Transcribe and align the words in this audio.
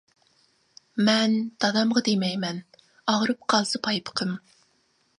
مەن 1.09 1.35
دادامغا 1.65 2.03
دېمەيمەن، 2.09 2.65
ئاغرىپ 3.13 3.49
قالسا 3.55 3.87
پايپىقىم. 3.89 4.37